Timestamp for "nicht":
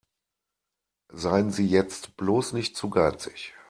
2.53-2.75